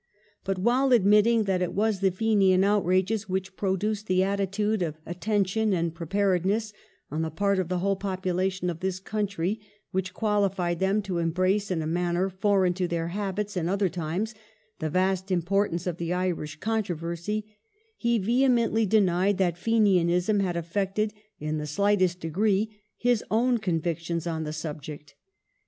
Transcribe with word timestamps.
^ 0.41 0.43
But 0.43 0.57
while 0.57 0.89
admittinsr 0.89 1.45
that 1.45 1.61
it 1.61 1.73
was 1.75 1.99
the 1.99 2.09
Fenian 2.09 2.63
outrages 2.63 3.29
which" 3.29 3.55
produced 3.55 4.07
that 4.07 4.17
attitude 4.17 4.81
of 4.81 4.97
at 5.05 5.21
tention 5.21 5.73
and 5.73 5.93
preparedness 5.93 6.73
on 7.11 7.21
the 7.21 7.29
part 7.29 7.59
of 7.59 7.69
the 7.69 7.77
whole 7.77 7.95
population 7.95 8.71
of 8.71 8.79
this 8.79 8.99
country 8.99 9.59
which 9.91 10.11
qualified 10.15 10.79
them 10.79 11.03
to 11.03 11.19
embrace 11.19 11.69
in 11.69 11.83
a 11.83 11.85
manner 11.85 12.29
foreign 12.29 12.73
to 12.73 12.87
their 12.87 13.09
habits 13.09 13.55
in 13.55 13.69
other 13.69 13.89
times 13.89 14.33
the 14.79 14.89
vast 14.89 15.29
importance 15.29 15.85
of 15.85 15.97
the 15.97 16.11
Irish 16.13 16.59
controversy," 16.59 17.55
he 17.95 18.17
vehemently 18.17 18.87
denied 18.87 19.37
that 19.37 19.55
Fenianism 19.55 20.39
had 20.39 20.57
affected" 20.57 21.13
in 21.49 21.59
the 21.59 21.67
slightest 21.67 22.19
degree" 22.19 22.81
his 22.97 23.23
own 23.29 23.59
convictions 23.59 24.25
on 24.25 24.45
the 24.45 24.53
subject. 24.53 25.13